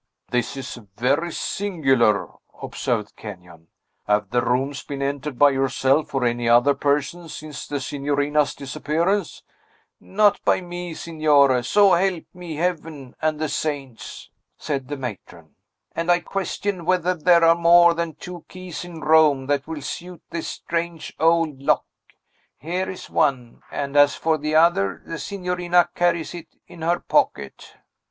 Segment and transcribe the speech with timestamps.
[0.31, 2.27] "This is very singular,"
[2.59, 3.67] observed Kenyon.
[4.07, 9.43] "Have the rooms been entered by yourself, or any other person, since the signorina's disappearance?"
[9.99, 15.53] "Not by me, Signore, so help me Heaven and the saints!" said the matron.
[15.95, 20.23] "And I question whether there are more than two keys in Rome that will suit
[20.31, 21.85] this strange old lock.
[22.57, 27.73] Here is one; and as for the other, the signorina carlies it in her pocket."